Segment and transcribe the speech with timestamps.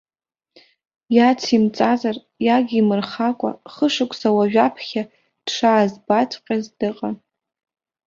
[1.15, 2.15] Иацимҵазар
[2.45, 5.03] иагимырхакәа, хышықәса уажәаԥхьа
[5.45, 7.15] дшаазбаҵәҟьаз дыҟан.